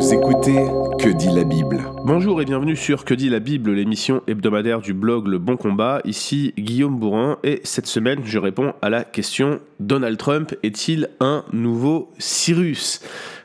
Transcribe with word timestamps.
Vous 0.00 0.14
écoutez 0.14 0.64
Que 0.98 1.10
dit 1.10 1.28
la 1.28 1.44
Bible 1.44 1.84
Bonjour 2.06 2.40
et 2.40 2.46
bienvenue 2.46 2.74
sur 2.74 3.04
Que 3.04 3.12
dit 3.12 3.28
la 3.28 3.38
Bible, 3.38 3.72
l'émission 3.72 4.22
hebdomadaire 4.26 4.80
du 4.80 4.94
blog 4.94 5.26
Le 5.26 5.36
Bon 5.36 5.58
Combat. 5.58 6.00
Ici 6.06 6.54
Guillaume 6.56 6.98
Bourrin 6.98 7.36
et 7.44 7.60
cette 7.64 7.86
semaine 7.86 8.20
je 8.24 8.38
réponds 8.38 8.72
à 8.80 8.88
la 8.88 9.04
question 9.04 9.60
Donald 9.78 10.16
Trump 10.16 10.54
est-il 10.62 11.10
un 11.20 11.44
nouveau 11.52 12.10
Cyrus? 12.18 13.02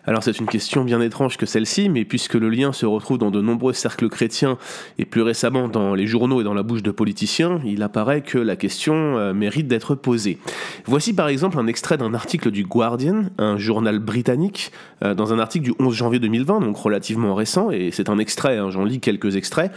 Alors 0.07 0.23
c'est 0.23 0.39
une 0.39 0.45
question 0.45 0.83
bien 0.83 1.01
étrange 1.01 1.37
que 1.37 1.45
celle-ci, 1.45 1.89
mais 1.89 2.05
puisque 2.05 2.35
le 2.35 2.49
lien 2.49 2.73
se 2.73 2.85
retrouve 2.85 3.17
dans 3.17 3.31
de 3.31 3.41
nombreux 3.41 3.73
cercles 3.73 4.09
chrétiens 4.09 4.57
et 4.99 5.05
plus 5.05 5.21
récemment 5.21 5.67
dans 5.67 5.95
les 5.95 6.05
journaux 6.05 6.41
et 6.41 6.43
dans 6.43 6.53
la 6.53 6.63
bouche 6.63 6.83
de 6.83 6.91
politiciens, 6.91 7.59
il 7.65 7.81
apparaît 7.81 8.21
que 8.21 8.37
la 8.37 8.55
question 8.55 9.17
euh, 9.17 9.33
mérite 9.33 9.67
d'être 9.67 9.95
posée. 9.95 10.37
Voici 10.85 11.13
par 11.13 11.27
exemple 11.27 11.57
un 11.57 11.67
extrait 11.67 11.97
d'un 11.97 12.13
article 12.13 12.51
du 12.51 12.63
Guardian, 12.63 13.25
un 13.37 13.57
journal 13.57 13.99
britannique, 13.99 14.71
euh, 15.03 15.15
dans 15.15 15.33
un 15.33 15.39
article 15.39 15.65
du 15.65 15.73
11 15.79 15.93
janvier 15.95 16.19
2020, 16.19 16.59
donc 16.59 16.77
relativement 16.77 17.33
récent, 17.33 17.71
et 17.71 17.89
c'est 17.91 18.09
un 18.09 18.19
extrait, 18.19 18.57
hein, 18.57 18.69
j'en 18.69 18.83
lis 18.83 18.99
quelques 18.99 19.35
extraits. 19.35 19.71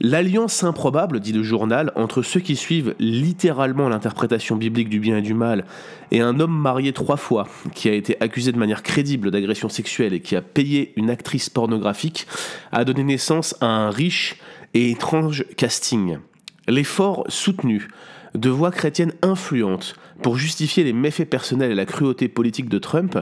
L'alliance 0.00 0.64
improbable, 0.64 1.20
dit 1.20 1.32
le 1.32 1.44
journal, 1.44 1.92
entre 1.94 2.22
ceux 2.22 2.40
qui 2.40 2.56
suivent 2.56 2.94
littéralement 2.98 3.88
l'interprétation 3.88 4.56
biblique 4.56 4.88
du 4.88 4.98
bien 4.98 5.18
et 5.18 5.22
du 5.22 5.34
mal 5.34 5.64
et 6.10 6.20
un 6.20 6.40
homme 6.40 6.56
marié 6.56 6.92
trois 6.92 7.16
fois, 7.16 7.46
qui 7.74 7.88
a 7.88 7.92
été 7.92 8.16
accusé 8.20 8.50
de 8.50 8.58
manière 8.58 8.82
crédible 8.82 9.30
d'agression 9.30 9.68
sexuelle 9.68 10.12
et 10.12 10.20
qui 10.20 10.34
a 10.34 10.42
payé 10.42 10.92
une 10.96 11.10
actrice 11.10 11.48
pornographique, 11.48 12.26
a 12.72 12.84
donné 12.84 13.04
naissance 13.04 13.56
à 13.60 13.66
un 13.66 13.90
riche 13.90 14.36
et 14.74 14.90
étrange 14.90 15.44
casting. 15.56 16.18
L'effort 16.66 17.24
soutenu 17.28 17.88
de 18.34 18.50
voix 18.50 18.72
chrétiennes 18.72 19.12
influentes 19.22 19.94
pour 20.22 20.36
justifier 20.36 20.82
les 20.82 20.92
méfaits 20.92 21.28
personnels 21.28 21.70
et 21.70 21.76
la 21.76 21.86
cruauté 21.86 22.26
politique 22.26 22.68
de 22.68 22.78
Trump 22.78 23.18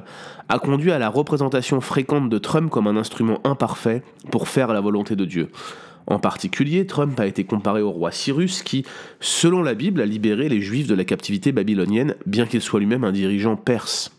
a 0.49 0.59
conduit 0.59 0.93
à 0.93 0.99
la 0.99 1.11
représentation 1.11 1.81
fréquente 1.83 2.31
de 2.31 2.39
Trump 2.39 2.71
comme 2.71 2.87
un 2.87 2.97
instrument 2.97 3.41
imparfait 3.45 4.03
pour 4.31 4.49
faire 4.49 4.73
la 4.73 4.81
volonté 4.81 5.17
de 5.17 5.27
Dieu. 5.27 5.51
En 6.07 6.19
particulier, 6.19 6.87
Trump 6.87 7.19
a 7.21 7.27
été 7.27 7.45
comparé 7.45 7.81
au 7.83 7.91
roi 7.91 8.11
Cyrus 8.11 8.63
qui, 8.63 8.85
selon 9.21 9.63
la 9.63 9.75
Bible, 9.75 10.01
a 10.01 10.07
libéré 10.07 10.49
les 10.49 10.61
Juifs 10.61 10.87
de 10.87 10.95
la 10.95 11.05
captivité 11.05 11.53
babylonienne, 11.53 12.15
bien 12.27 12.47
qu'il 12.47 12.61
soit 12.61 12.81
lui-même 12.81 13.05
un 13.05 13.13
dirigeant 13.13 13.57
perse. 13.57 14.13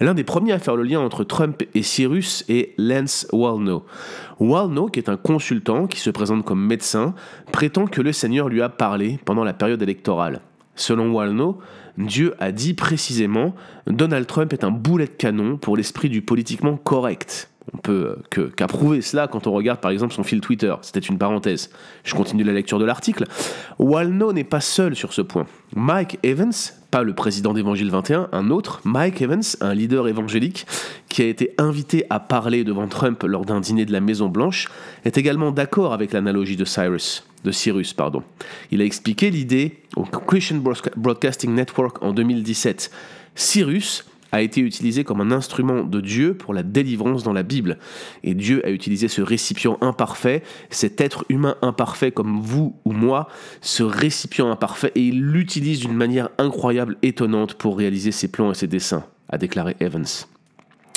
L'un 0.00 0.14
des 0.14 0.24
premiers 0.24 0.52
à 0.52 0.58
faire 0.58 0.76
le 0.76 0.84
lien 0.84 1.00
entre 1.00 1.24
Trump 1.24 1.62
et 1.74 1.82
Cyrus 1.82 2.44
est 2.48 2.72
Lance 2.78 3.26
Walno. 3.32 3.84
Walno, 4.38 4.86
qui 4.86 5.00
est 5.00 5.08
un 5.08 5.16
consultant 5.16 5.86
qui 5.86 5.98
se 5.98 6.10
présente 6.10 6.44
comme 6.44 6.64
médecin, 6.64 7.14
prétend 7.50 7.86
que 7.86 8.00
le 8.00 8.12
Seigneur 8.12 8.48
lui 8.48 8.62
a 8.62 8.68
parlé 8.68 9.18
pendant 9.24 9.44
la 9.44 9.54
période 9.54 9.82
électorale. 9.82 10.40
Selon 10.76 11.10
Walno, 11.10 11.58
Dieu 11.96 12.34
a 12.38 12.52
dit 12.52 12.74
précisément 12.74 13.56
Donald 13.88 14.26
Trump 14.28 14.52
est 14.52 14.62
un 14.62 14.70
boulet 14.70 15.06
de 15.06 15.10
canon 15.10 15.56
pour 15.56 15.76
l'esprit 15.76 16.08
du 16.08 16.22
politiquement 16.22 16.76
correct. 16.76 17.50
On 17.74 17.78
peut 17.78 18.16
euh, 18.38 18.48
qu'approuver 18.56 19.02
cela 19.02 19.28
quand 19.28 19.46
on 19.46 19.52
regarde 19.52 19.80
par 19.80 19.90
exemple 19.90 20.14
son 20.14 20.22
fil 20.22 20.40
Twitter. 20.40 20.74
C'était 20.82 21.00
une 21.00 21.18
parenthèse. 21.18 21.70
Je 22.04 22.14
continue 22.14 22.44
la 22.44 22.52
lecture 22.52 22.78
de 22.78 22.84
l'article. 22.84 23.24
Walno 23.78 24.32
n'est 24.32 24.44
pas 24.44 24.60
seul 24.60 24.96
sur 24.96 25.12
ce 25.12 25.22
point. 25.22 25.46
Mike 25.74 26.18
Evans, 26.22 26.52
pas 26.90 27.02
le 27.02 27.14
président 27.14 27.52
d'Évangile 27.52 27.90
21, 27.90 28.28
un 28.32 28.50
autre, 28.50 28.80
Mike 28.84 29.20
Evans, 29.20 29.42
un 29.60 29.74
leader 29.74 30.08
évangélique 30.08 30.66
qui 31.08 31.22
a 31.22 31.26
été 31.26 31.54
invité 31.58 32.04
à 32.10 32.20
parler 32.20 32.64
devant 32.64 32.88
Trump 32.88 33.22
lors 33.24 33.44
d'un 33.44 33.60
dîner 33.60 33.84
de 33.84 33.92
la 33.92 34.00
Maison 34.00 34.28
Blanche, 34.28 34.68
est 35.04 35.18
également 35.18 35.50
d'accord 35.50 35.92
avec 35.92 36.12
l'analogie 36.12 36.56
de 36.56 36.64
Cyrus, 36.64 37.26
de 37.44 37.50
Cyrus, 37.50 37.92
pardon. 37.92 38.22
Il 38.70 38.80
a 38.80 38.84
expliqué 38.84 39.30
l'idée 39.30 39.82
au 39.96 40.04
Christian 40.04 40.62
Broadcasting 40.96 41.54
Network 41.54 42.02
en 42.02 42.12
2017. 42.12 42.90
Cyrus 43.34 44.04
a 44.32 44.42
été 44.42 44.60
utilisé 44.60 45.04
comme 45.04 45.20
un 45.20 45.32
instrument 45.32 45.84
de 45.84 46.00
Dieu 46.00 46.34
pour 46.34 46.54
la 46.54 46.62
délivrance 46.62 47.22
dans 47.22 47.32
la 47.32 47.42
Bible. 47.42 47.78
Et 48.24 48.34
Dieu 48.34 48.64
a 48.66 48.70
utilisé 48.70 49.08
ce 49.08 49.22
récipient 49.22 49.78
imparfait, 49.80 50.42
cet 50.70 51.00
être 51.00 51.24
humain 51.28 51.56
imparfait 51.62 52.12
comme 52.12 52.40
vous 52.40 52.76
ou 52.84 52.92
moi, 52.92 53.28
ce 53.60 53.82
récipient 53.82 54.50
imparfait, 54.50 54.92
et 54.94 55.02
il 55.02 55.20
l'utilise 55.22 55.80
d'une 55.80 55.94
manière 55.94 56.28
incroyable, 56.38 56.96
étonnante 57.02 57.54
pour 57.54 57.78
réaliser 57.78 58.12
ses 58.12 58.28
plans 58.28 58.50
et 58.50 58.54
ses 58.54 58.66
dessins, 58.66 59.04
a 59.28 59.38
déclaré 59.38 59.76
Evans 59.80 60.06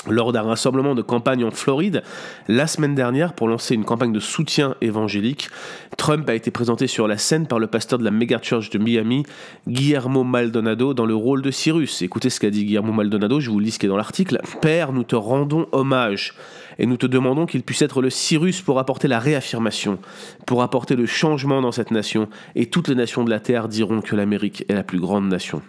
lors 0.08 0.32
d'un 0.32 0.42
rassemblement 0.42 0.94
de 0.94 1.02
campagne 1.02 1.44
en 1.44 1.50
Floride 1.50 2.02
la 2.48 2.66
semaine 2.66 2.94
dernière 2.94 3.32
pour 3.32 3.48
lancer 3.48 3.74
une 3.74 3.84
campagne 3.84 4.12
de 4.12 4.20
soutien 4.20 4.74
évangélique. 4.80 5.48
Trump 5.96 6.28
a 6.28 6.34
été 6.34 6.50
présenté 6.50 6.86
sur 6.86 7.06
la 7.06 7.18
scène 7.18 7.46
par 7.46 7.58
le 7.58 7.66
pasteur 7.66 7.98
de 7.98 8.04
la 8.04 8.38
Church 8.42 8.70
de 8.70 8.78
Miami, 8.78 9.24
Guillermo 9.68 10.24
Maldonado, 10.24 10.94
dans 10.94 11.06
le 11.06 11.14
rôle 11.14 11.42
de 11.42 11.50
Cyrus. 11.50 12.02
Écoutez 12.02 12.30
ce 12.30 12.40
qu'a 12.40 12.50
dit 12.50 12.64
Guillermo 12.64 12.92
Maldonado, 12.92 13.40
je 13.40 13.50
vous 13.50 13.60
lis 13.60 13.72
ce 13.72 13.78
qui 13.78 13.86
est 13.86 13.88
dans 13.88 13.96
l'article. 13.96 14.40
Père, 14.60 14.92
nous 14.92 15.04
te 15.04 15.16
rendons 15.16 15.66
hommage 15.72 16.34
et 16.78 16.86
nous 16.86 16.96
te 16.96 17.06
demandons 17.06 17.46
qu'il 17.46 17.62
puisse 17.62 17.82
être 17.82 18.00
le 18.00 18.10
Cyrus 18.10 18.62
pour 18.62 18.78
apporter 18.78 19.08
la 19.08 19.18
réaffirmation, 19.18 19.98
pour 20.46 20.62
apporter 20.62 20.96
le 20.96 21.06
changement 21.06 21.60
dans 21.60 21.72
cette 21.72 21.90
nation, 21.90 22.28
et 22.54 22.66
toutes 22.66 22.88
les 22.88 22.94
nations 22.94 23.24
de 23.24 23.30
la 23.30 23.40
terre 23.40 23.68
diront 23.68 24.00
que 24.00 24.16
l'Amérique 24.16 24.64
est 24.68 24.74
la 24.74 24.82
plus 24.82 25.00
grande 25.00 25.28
nation. 25.28 25.62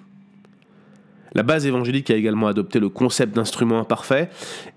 La 1.35 1.43
base 1.43 1.65
évangélique 1.65 2.11
a 2.11 2.15
également 2.15 2.47
adopté 2.47 2.79
le 2.79 2.89
concept 2.89 3.35
d'instrument 3.35 3.79
imparfait 3.79 4.29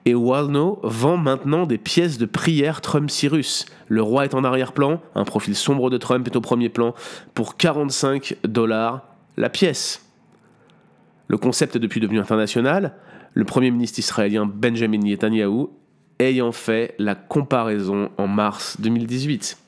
et 0.07 0.15
Walno 0.15 0.81
vend 0.83 1.19
maintenant 1.19 1.67
des 1.67 1.79
pièces 1.79 2.17
de 2.17 2.25
prière 2.25 2.81
Trump-Cyrus. 2.81 3.67
Le 3.89 4.03
roi 4.03 4.25
est 4.25 4.35
en 4.35 4.43
arrière-plan, 4.43 5.01
un 5.15 5.25
profil 5.25 5.55
sombre 5.55 5.91
de 5.91 5.99
Trump 5.99 6.27
est 6.27 6.37
au 6.37 6.41
premier 6.41 6.71
plan, 6.71 6.95
pour 7.35 7.57
45 7.57 8.37
dollars 8.45 9.03
la 9.37 9.51
pièce. 9.51 10.03
Le 11.29 11.37
concept 11.37 11.77
est 11.77 11.81
depuis 11.81 12.01
devenu 12.01 12.21
international. 12.21 12.95
Le 13.35 13.45
premier 13.45 13.71
ministre 13.71 13.99
israélien 13.99 14.47
Benjamin 14.47 14.99
Netanyahu 14.99 15.67
ayant 16.19 16.53
fait 16.53 16.95
la 16.99 17.15
comparaison 17.15 18.11
en 18.17 18.27
mars 18.27 18.81
2018. 18.81 19.59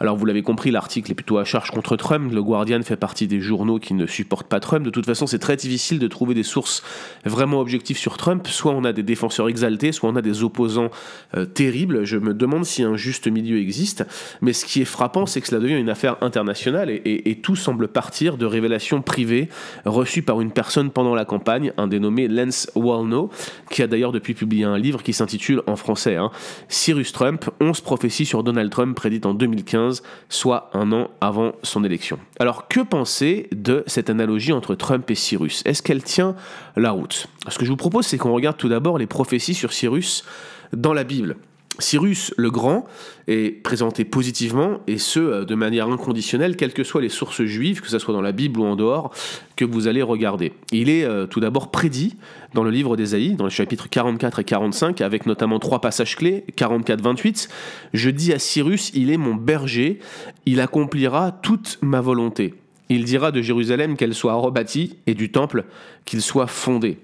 Alors 0.00 0.16
vous 0.16 0.26
l'avez 0.26 0.42
compris, 0.42 0.70
l'article 0.70 1.10
est 1.12 1.14
plutôt 1.14 1.38
à 1.38 1.44
charge 1.44 1.70
contre 1.70 1.96
Trump. 1.96 2.32
Le 2.32 2.42
Guardian 2.42 2.82
fait 2.82 2.96
partie 2.96 3.26
des 3.26 3.40
journaux 3.40 3.78
qui 3.78 3.94
ne 3.94 4.06
supportent 4.06 4.48
pas 4.48 4.60
Trump. 4.60 4.84
De 4.84 4.90
toute 4.90 5.06
façon, 5.06 5.26
c'est 5.26 5.38
très 5.38 5.56
difficile 5.56 5.98
de 5.98 6.08
trouver 6.08 6.34
des 6.34 6.42
sources 6.42 6.82
vraiment 7.24 7.60
objectives 7.60 7.96
sur 7.96 8.16
Trump. 8.16 8.46
Soit 8.48 8.72
on 8.72 8.84
a 8.84 8.92
des 8.92 9.02
défenseurs 9.02 9.48
exaltés, 9.48 9.92
soit 9.92 10.08
on 10.08 10.16
a 10.16 10.22
des 10.22 10.42
opposants 10.42 10.90
euh, 11.36 11.44
terribles. 11.44 12.04
Je 12.04 12.18
me 12.18 12.34
demande 12.34 12.64
si 12.64 12.82
un 12.82 12.96
juste 12.96 13.28
milieu 13.28 13.58
existe. 13.58 14.04
Mais 14.40 14.52
ce 14.52 14.64
qui 14.64 14.80
est 14.80 14.86
frappant, 14.86 15.26
c'est 15.26 15.40
que 15.40 15.48
cela 15.48 15.60
devient 15.60 15.78
une 15.78 15.90
affaire 15.90 16.16
internationale 16.20 16.90
et, 16.90 17.34
tout 17.42 17.56
semble 17.56 17.88
partir 17.88 18.38
de 18.38 18.46
révélations 18.46 19.02
privées 19.02 19.48
reçues 19.84 20.22
par 20.22 20.40
une 20.40 20.50
personne 20.50 20.90
pendant 20.90 21.14
la 21.14 21.24
campagne, 21.24 21.72
un 21.76 21.88
dénommé 21.88 22.28
Lance 22.28 22.70
Walno, 22.74 23.28
qui 23.70 23.82
a 23.82 23.86
d'ailleurs 23.86 24.12
depuis 24.12 24.34
publié 24.34 24.64
un 24.64 24.78
livre 24.78 25.02
qui 25.02 25.12
s'intitule 25.12 25.62
en 25.66 25.76
français 25.76 26.16
hein, 26.16 26.30
Cyrus 26.68 27.12
Trump, 27.12 27.50
11 27.60 27.80
prophéties 27.80 28.24
sur 28.24 28.42
Donald 28.42 28.70
Trump 28.70 28.96
prédites 28.96 29.26
en 29.26 29.34
2015 29.34 29.83
soit 30.28 30.70
un 30.72 30.92
an 30.92 31.10
avant 31.20 31.52
son 31.62 31.84
élection. 31.84 32.18
Alors 32.38 32.68
que 32.68 32.80
penser 32.80 33.48
de 33.52 33.84
cette 33.86 34.10
analogie 34.10 34.52
entre 34.52 34.74
Trump 34.74 35.10
et 35.10 35.14
Cyrus? 35.14 35.62
Est-ce 35.64 35.82
qu'elle 35.82 36.02
tient 36.02 36.36
la 36.76 36.90
route? 36.90 37.26
Ce 37.48 37.58
que 37.58 37.64
je 37.64 37.70
vous 37.70 37.76
propose, 37.76 38.06
c'est 38.06 38.18
qu'on 38.18 38.32
regarde 38.32 38.56
tout 38.56 38.68
d'abord 38.68 38.98
les 38.98 39.06
prophéties 39.06 39.54
sur 39.54 39.72
Cyrus 39.72 40.24
dans 40.72 40.92
la 40.92 41.04
Bible. 41.04 41.36
Cyrus 41.78 42.32
le 42.36 42.50
Grand 42.50 42.86
est 43.26 43.62
présenté 43.62 44.04
positivement, 44.04 44.80
et 44.86 44.98
ce, 44.98 45.18
euh, 45.18 45.44
de 45.44 45.54
manière 45.54 45.88
inconditionnelle, 45.88 46.56
quelles 46.56 46.72
que 46.72 46.84
soient 46.84 47.00
les 47.00 47.08
sources 47.08 47.42
juives, 47.42 47.80
que 47.80 47.88
ce 47.88 47.98
soit 47.98 48.14
dans 48.14 48.22
la 48.22 48.32
Bible 48.32 48.60
ou 48.60 48.64
en 48.64 48.76
dehors, 48.76 49.12
que 49.56 49.64
vous 49.64 49.88
allez 49.88 50.02
regarder. 50.02 50.52
Il 50.72 50.88
est 50.88 51.04
euh, 51.04 51.26
tout 51.26 51.40
d'abord 51.40 51.70
prédit 51.70 52.16
dans 52.54 52.62
le 52.62 52.70
livre 52.70 52.96
d'Ésaïe, 52.96 53.34
dans 53.34 53.44
les 53.44 53.50
chapitres 53.50 53.88
44 53.88 54.38
et 54.38 54.44
45, 54.44 55.00
avec 55.00 55.26
notamment 55.26 55.58
trois 55.58 55.80
passages 55.80 56.16
clés, 56.16 56.44
44-28. 56.56 57.48
Je 57.92 58.10
dis 58.10 58.32
à 58.32 58.38
Cyrus, 58.38 58.92
il 58.94 59.10
est 59.10 59.16
mon 59.16 59.34
berger, 59.34 59.98
il 60.46 60.60
accomplira 60.60 61.32
toute 61.32 61.78
ma 61.82 62.00
volonté. 62.00 62.54
Il 62.88 63.04
dira 63.04 63.32
de 63.32 63.42
Jérusalem 63.42 63.96
qu'elle 63.96 64.14
soit 64.14 64.34
rebâtie, 64.34 64.98
et 65.06 65.14
du 65.14 65.32
temple 65.32 65.64
qu'il 66.04 66.22
soit 66.22 66.46
fondé. 66.46 66.98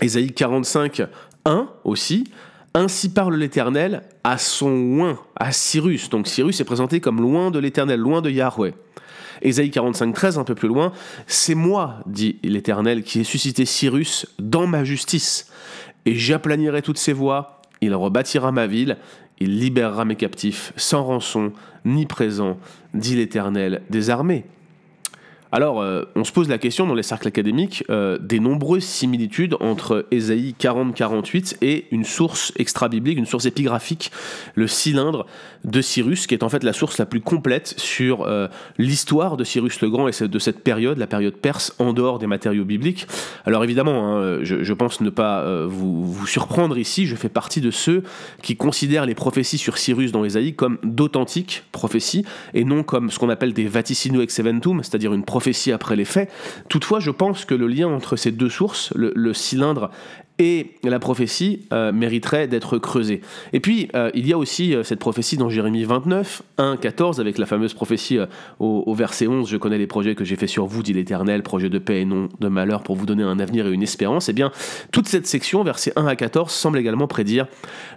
Ésaïe 0.00 0.32
45, 0.32 1.02
1 1.44 1.68
aussi, 1.84 2.24
ainsi 2.74 3.08
parle 3.08 3.36
l'Éternel 3.36 4.02
à 4.24 4.38
son 4.38 4.70
loin, 4.70 5.18
à 5.36 5.52
Cyrus. 5.52 6.10
Donc 6.10 6.26
Cyrus 6.26 6.60
est 6.60 6.64
présenté 6.64 7.00
comme 7.00 7.20
loin 7.20 7.50
de 7.50 7.58
l'Éternel, 7.58 8.00
loin 8.00 8.22
de 8.22 8.30
Yahweh. 8.30 8.74
Ésaïe 9.42 9.70
45, 9.70 10.12
13, 10.12 10.38
un 10.38 10.44
peu 10.44 10.54
plus 10.54 10.68
loin, 10.68 10.92
c'est 11.26 11.54
moi, 11.54 12.00
dit 12.06 12.38
l'Éternel, 12.42 13.02
qui 13.02 13.20
ai 13.20 13.24
suscité 13.24 13.64
Cyrus 13.64 14.26
dans 14.38 14.66
ma 14.66 14.82
justice, 14.82 15.50
et 16.06 16.16
j'aplanirai 16.16 16.82
toutes 16.82 16.98
ses 16.98 17.12
voies, 17.12 17.62
il 17.80 17.94
rebâtira 17.94 18.50
ma 18.50 18.66
ville, 18.66 18.96
il 19.38 19.60
libérera 19.60 20.04
mes 20.04 20.16
captifs, 20.16 20.72
sans 20.76 21.04
rançon, 21.04 21.52
ni 21.84 22.06
présent, 22.06 22.58
dit 22.94 23.14
l'Éternel 23.14 23.82
des 23.90 24.10
armées. 24.10 24.44
Alors, 25.50 25.80
euh, 25.80 26.04
on 26.14 26.24
se 26.24 26.32
pose 26.32 26.48
la 26.48 26.58
question 26.58 26.86
dans 26.86 26.94
les 26.94 27.02
cercles 27.02 27.28
académiques 27.28 27.82
euh, 27.88 28.18
des 28.18 28.38
nombreuses 28.38 28.84
similitudes 28.84 29.56
entre 29.60 30.06
Ésaïe 30.10 30.54
40-48 30.60 31.56
et 31.62 31.86
une 31.90 32.04
source 32.04 32.52
extra-biblique, 32.56 33.16
une 33.16 33.26
source 33.26 33.46
épigraphique, 33.46 34.12
le 34.54 34.66
cylindre 34.66 35.26
de 35.64 35.80
Cyrus, 35.80 36.26
qui 36.26 36.34
est 36.34 36.42
en 36.42 36.50
fait 36.50 36.64
la 36.64 36.74
source 36.74 36.98
la 36.98 37.06
plus 37.06 37.22
complète 37.22 37.74
sur 37.78 38.22
euh, 38.22 38.48
l'histoire 38.76 39.38
de 39.38 39.44
Cyrus 39.44 39.80
le 39.80 39.88
Grand 39.88 40.08
et 40.08 40.28
de 40.28 40.38
cette 40.38 40.62
période, 40.62 40.98
la 40.98 41.06
période 41.06 41.34
perse, 41.34 41.74
en 41.78 41.94
dehors 41.94 42.18
des 42.18 42.26
matériaux 42.26 42.64
bibliques. 42.64 43.06
Alors 43.46 43.64
évidemment, 43.64 44.18
hein, 44.18 44.40
je, 44.42 44.72
pense 44.74 45.00
ne 45.00 45.10
pas 45.10 45.66
vous, 45.66 46.26
surprendre 46.26 46.76
ici, 46.76 47.06
je 47.06 47.16
fais 47.16 47.28
partie 47.28 47.60
de 47.60 47.70
ceux 47.70 48.02
qui 48.42 48.56
considèrent 48.56 49.06
les 49.06 49.14
prophéties 49.14 49.58
sur 49.58 49.78
Cyrus 49.78 50.12
dans 50.12 50.24
Ésaïe 50.24 50.54
comme 50.54 50.78
d'authentiques 50.82 51.64
prophéties, 51.72 52.24
et 52.54 52.64
non 52.64 52.82
comme 52.82 53.10
ce 53.10 53.18
qu'on 53.18 53.30
appelle 53.30 53.54
des 53.54 53.66
vaticino 53.66 54.20
ex 54.20 54.38
eventum, 54.38 54.82
c'est-à-dire 54.82 55.14
une 55.14 55.24
prophétie 55.38 55.70
après 55.70 55.94
les 55.94 56.04
faits. 56.04 56.28
Toutefois, 56.68 56.98
je 56.98 57.12
pense 57.12 57.44
que 57.44 57.54
le 57.54 57.68
lien 57.68 57.86
entre 57.86 58.16
ces 58.16 58.32
deux 58.32 58.48
sources, 58.48 58.92
le, 58.96 59.32
cylindre 59.32 59.92
et 60.40 60.74
la 60.82 60.98
prophétie 60.98 61.60
euh, 61.72 61.92
mériterait 61.92 62.48
d'être 62.48 62.76
creusé. 62.78 63.20
Et 63.52 63.60
puis, 63.60 63.88
euh, 63.94 64.10
il 64.14 64.26
y 64.26 64.32
a 64.32 64.38
aussi 64.38 64.74
euh, 64.74 64.82
cette 64.82 64.98
prophétie 64.98 65.36
dans 65.36 65.48
Jérémie 65.48 65.84
29, 65.84 66.42
1, 66.58 66.76
14, 66.76 67.20
avec 67.20 67.38
la 67.38 67.46
fameuse 67.46 67.72
prophétie 67.72 68.18
au, 68.58 68.94
verset 68.94 69.28
11, 69.28 69.48
je 69.48 69.56
connais 69.56 69.78
les 69.78 69.86
projets 69.86 70.16
que 70.16 70.24
j'ai 70.24 70.34
faits 70.34 70.48
sur 70.48 70.66
vous, 70.66 70.82
dit 70.82 70.92
l'Éternel, 70.92 71.44
projet 71.44 71.68
de 71.68 71.78
paix 71.78 72.00
et 72.00 72.04
non 72.04 72.28
de 72.40 72.48
malheur, 72.48 72.82
pour 72.82 72.96
vous 72.96 73.06
donner 73.06 73.22
un 73.22 73.38
avenir 73.38 73.68
et 73.68 73.70
une 73.70 73.84
espérance. 73.84 74.28
Eh 74.28 74.32
bien, 74.32 74.50
toute 74.90 75.06
cette 75.06 75.28
section, 75.28 75.62
versets 75.62 75.92
1 75.94 76.04
à 76.04 76.16
14, 76.16 76.50
semble 76.50 76.78
également 76.78 77.06
prédire 77.06 77.46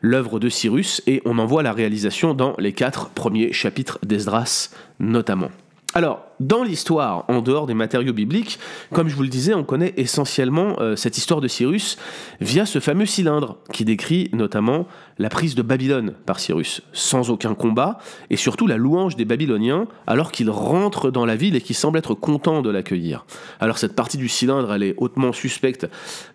l'œuvre 0.03 0.39
de 0.39 0.47
Cyrus, 0.47 1.01
et 1.07 1.23
on 1.25 1.39
en 1.39 1.47
voit 1.47 1.63
la 1.63 1.73
réalisation 1.73 2.35
dans 2.35 2.53
les 2.59 2.73
quatre 2.73 3.09
premiers 3.09 3.51
chapitres 3.51 3.97
d'Esdras 4.03 4.69
notamment. 4.99 5.49
Alors, 5.93 6.25
dans 6.39 6.63
l'histoire, 6.63 7.25
en 7.27 7.41
dehors 7.41 7.67
des 7.67 7.73
matériaux 7.73 8.13
bibliques, 8.13 8.59
comme 8.93 9.09
je 9.09 9.15
vous 9.15 9.23
le 9.23 9.29
disais, 9.29 9.53
on 9.53 9.65
connaît 9.65 9.93
essentiellement 9.97 10.79
euh, 10.79 10.95
cette 10.95 11.17
histoire 11.17 11.41
de 11.41 11.49
Cyrus 11.49 11.97
via 12.39 12.65
ce 12.65 12.79
fameux 12.79 13.05
cylindre 13.05 13.57
qui 13.73 13.83
décrit 13.83 14.29
notamment 14.31 14.87
la 15.17 15.29
prise 15.29 15.55
de 15.55 15.61
Babylone 15.61 16.13
par 16.25 16.39
Cyrus, 16.39 16.81
sans 16.93 17.29
aucun 17.29 17.53
combat, 17.53 17.99
et 18.29 18.35
surtout 18.35 18.67
la 18.67 18.77
louange 18.77 19.15
des 19.15 19.25
Babyloniens 19.25 19.87
alors 20.07 20.31
qu'ils 20.31 20.49
rentrent 20.49 21.11
dans 21.11 21.25
la 21.25 21.35
ville 21.35 21.55
et 21.55 21.61
qu'ils 21.61 21.75
semblent 21.75 21.97
être 21.97 22.13
contents 22.13 22.61
de 22.61 22.69
l'accueillir. 22.69 23.25
Alors 23.59 23.77
cette 23.77 23.95
partie 23.95 24.17
du 24.17 24.27
cylindre, 24.27 24.73
elle 24.73 24.83
est 24.83 24.95
hautement 24.97 25.33
suspecte 25.33 25.87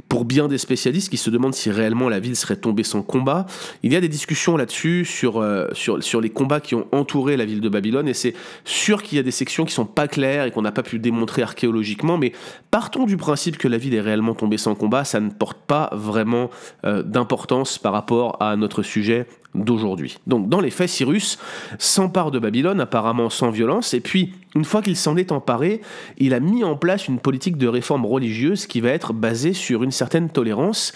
pour 0.08 0.24
bien 0.24 0.48
des 0.48 0.58
spécialistes 0.58 1.08
qui 1.08 1.16
se 1.16 1.30
demandent 1.30 1.54
si 1.54 1.70
réellement 1.70 2.08
la 2.08 2.20
ville 2.20 2.36
serait 2.36 2.56
tombée 2.56 2.84
sans 2.84 3.02
combat. 3.02 3.46
Il 3.82 3.92
y 3.92 3.96
a 3.96 4.00
des 4.00 4.08
discussions 4.08 4.56
là-dessus 4.56 5.04
sur, 5.04 5.40
euh, 5.40 5.68
sur, 5.72 6.20
les 6.20 6.30
combats 6.30 6.60
qui 6.60 6.74
ont 6.74 6.86
entouré 6.92 7.36
la 7.36 7.44
ville 7.44 7.60
de 7.60 7.68
Babylone, 7.68 8.08
et 8.08 8.14
c'est 8.14 8.34
sûr 8.64 9.02
qu'il 9.02 9.16
y 9.16 9.18
a 9.18 9.24
des 9.24 9.30
sections 9.30 9.64
qui 9.64 9.72
sont 9.72 9.84
pas 9.84 10.08
claires 10.08 10.44
et 10.44 10.50
qu'on 10.50 10.62
n'a 10.62 10.72
pas 10.72 10.82
pu 10.82 10.98
démontrer 10.98 11.42
archéologiquement, 11.42 12.18
mais 12.18 12.32
partons 12.70 13.04
du 13.04 13.16
principe 13.16 13.58
que 13.58 13.68
la 13.68 13.78
ville 13.78 13.94
est 13.94 14.00
réellement 14.00 14.34
tombée 14.34 14.58
sans 14.58 14.74
combat, 14.74 15.04
ça 15.04 15.20
ne 15.20 15.30
porte 15.30 15.58
pas 15.66 15.90
vraiment 15.92 16.50
euh, 16.84 17.02
d'importance 17.02 17.78
par 17.78 17.92
rapport 17.92 18.36
à 18.40 18.56
notre 18.56 18.75
sujet 18.82 19.26
d'aujourd'hui. 19.54 20.18
Donc 20.26 20.48
dans 20.48 20.60
les 20.60 20.70
faits, 20.70 20.88
Cyrus 20.88 21.38
s'empare 21.78 22.30
de 22.30 22.38
Babylone, 22.38 22.80
apparemment 22.80 23.30
sans 23.30 23.50
violence, 23.50 23.94
et 23.94 24.00
puis 24.00 24.34
une 24.54 24.64
fois 24.64 24.82
qu'il 24.82 24.96
s'en 24.96 25.16
est 25.16 25.32
emparé, 25.32 25.80
il 26.18 26.34
a 26.34 26.40
mis 26.40 26.64
en 26.64 26.76
place 26.76 27.08
une 27.08 27.18
politique 27.18 27.56
de 27.56 27.68
réforme 27.68 28.06
religieuse 28.06 28.66
qui 28.66 28.80
va 28.80 28.90
être 28.90 29.12
basée 29.12 29.52
sur 29.52 29.82
une 29.82 29.90
certaine 29.90 30.28
tolérance, 30.28 30.92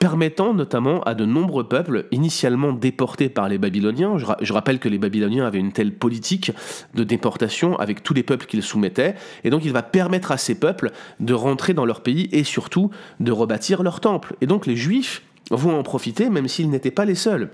permettant 0.00 0.54
notamment 0.54 1.02
à 1.02 1.14
de 1.14 1.26
nombreux 1.26 1.68
peuples 1.68 2.06
initialement 2.10 2.72
déportés 2.72 3.28
par 3.28 3.48
les 3.48 3.58
Babyloniens, 3.58 4.16
je, 4.40 4.52
rappelle 4.52 4.78
que 4.78 4.88
les 4.88 4.98
Babyloniens 4.98 5.46
avaient 5.46 5.58
une 5.58 5.72
telle 5.72 5.92
politique 5.92 6.52
de 6.94 7.04
déportation 7.04 7.78
avec 7.78 8.02
tous 8.02 8.14
les 8.14 8.22
peuples 8.22 8.46
qu'ils 8.46 8.62
soumettaient, 8.62 9.14
et 9.44 9.50
donc 9.50 9.64
il 9.64 9.72
va 9.72 9.82
permettre 9.82 10.32
à 10.32 10.38
ces 10.38 10.58
peuples 10.58 10.90
de 11.20 11.34
rentrer 11.34 11.74
dans 11.74 11.84
leur 11.84 12.00
pays 12.00 12.30
et 12.32 12.44
surtout 12.44 12.90
de 13.20 13.30
rebâtir 13.30 13.82
leur 13.82 14.00
temple. 14.00 14.34
Et 14.40 14.46
donc 14.46 14.66
les 14.66 14.74
Juifs 14.74 15.22
vont 15.50 15.78
en 15.78 15.82
profiter 15.82 16.30
même 16.30 16.48
s'ils 16.48 16.70
n'étaient 16.70 16.90
pas 16.90 17.04
les 17.04 17.14
seuls. 17.14 17.50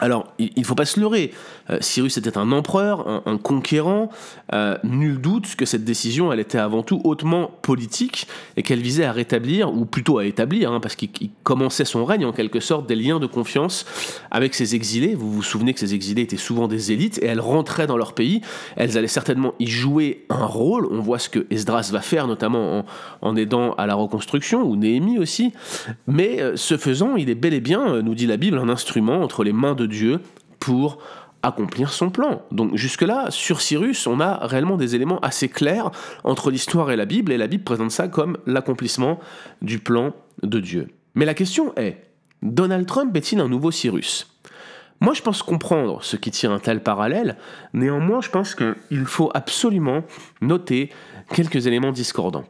Alors, 0.00 0.32
il 0.40 0.50
ne 0.56 0.64
faut 0.64 0.74
pas 0.74 0.86
se 0.86 0.98
leurrer. 0.98 1.32
Euh, 1.70 1.78
Cyrus 1.80 2.16
était 2.16 2.36
un 2.36 2.50
empereur, 2.50 3.22
un, 3.26 3.38
conquérant. 3.38 4.10
Euh, 4.52 4.76
nul 4.82 5.20
doute 5.20 5.54
que 5.54 5.64
cette 5.64 5.84
décision, 5.84 6.32
elle 6.32 6.40
était 6.40 6.58
avant 6.58 6.82
tout 6.82 7.00
hautement 7.04 7.52
politique 7.62 8.26
et 8.56 8.64
qu'elle 8.64 8.80
visait 8.80 9.04
à 9.04 9.12
rétablir, 9.12 9.72
ou 9.72 9.84
plutôt 9.84 10.18
à 10.18 10.24
établir, 10.26 10.72
hein, 10.72 10.80
parce 10.80 10.96
qu'il 10.96 11.30
commençait 11.44 11.84
son 11.84 12.04
règne 12.04 12.26
en 12.26 12.32
quelque 12.32 12.58
sorte, 12.58 12.88
des 12.88 12.96
liens 12.96 13.20
de 13.20 13.26
confiance 13.26 13.86
avec 14.32 14.54
ses 14.54 14.74
exilés. 14.74 15.14
Vous 15.14 15.30
vous 15.30 15.44
souvenez 15.44 15.74
que 15.74 15.80
ces 15.80 15.94
exilés 15.94 16.22
étaient 16.22 16.36
souvent 16.36 16.66
des 16.66 16.90
élites 16.90 17.18
et 17.22 17.26
elles 17.26 17.40
rentraient 17.40 17.86
dans 17.86 17.96
leur 17.96 18.14
pays. 18.14 18.40
Elles 18.76 18.98
allaient 18.98 19.06
certainement 19.06 19.54
y 19.60 19.68
jouer 19.68 20.26
un 20.28 20.44
rôle. 20.44 20.88
On 20.90 21.00
voit 21.00 21.20
ce 21.20 21.28
que 21.28 21.46
Esdras 21.50 21.90
va 21.92 22.00
faire, 22.00 22.26
notamment 22.26 22.84
en, 23.22 23.36
aidant 23.36 23.74
à 23.74 23.86
la 23.86 23.94
reconstruction, 23.94 24.62
ou 24.62 24.74
Néhémie 24.74 25.18
aussi. 25.18 25.52
Mais 26.08 26.42
euh, 26.42 26.56
ce 26.56 26.76
faisant, 26.76 27.14
il 27.14 27.30
est 27.30 27.36
bel 27.36 27.54
et 27.54 27.60
bien, 27.60 28.02
nous 28.02 28.16
dit 28.16 28.26
la 28.26 28.36
Bible, 28.36 28.58
un 28.58 28.68
instrument 28.68 29.22
entre 29.22 29.44
les 29.44 29.52
mains 29.52 29.76
Dieu 29.86 30.20
pour 30.60 30.98
accomplir 31.42 31.92
son 31.92 32.10
plan. 32.10 32.42
Donc 32.50 32.74
jusque-là, 32.76 33.26
sur 33.30 33.60
Cyrus, 33.60 34.06
on 34.06 34.20
a 34.20 34.46
réellement 34.46 34.76
des 34.76 34.94
éléments 34.94 35.20
assez 35.20 35.48
clairs 35.48 35.90
entre 36.24 36.50
l'histoire 36.50 36.90
et 36.90 36.96
la 36.96 37.04
Bible, 37.04 37.32
et 37.32 37.36
la 37.36 37.46
Bible 37.46 37.64
présente 37.64 37.90
ça 37.90 38.08
comme 38.08 38.38
l'accomplissement 38.46 39.20
du 39.62 39.78
plan 39.78 40.14
de 40.42 40.58
Dieu. 40.58 40.88
Mais 41.14 41.26
la 41.26 41.34
question 41.34 41.74
est, 41.76 42.02
Donald 42.42 42.86
Trump 42.86 43.14
est-il 43.16 43.40
un 43.40 43.48
nouveau 43.48 43.70
Cyrus? 43.70 44.30
Moi, 45.00 45.12
je 45.12 45.22
pense 45.22 45.42
comprendre 45.42 46.02
ce 46.02 46.16
qui 46.16 46.30
tire 46.30 46.50
un 46.50 46.58
tel 46.58 46.82
parallèle. 46.82 47.36
Néanmoins, 47.74 48.20
je 48.20 48.30
pense 48.30 48.54
qu'il 48.54 49.04
faut 49.04 49.30
absolument 49.34 50.02
noter 50.40 50.90
quelques 51.34 51.66
éléments 51.66 51.92
discordants. 51.92 52.44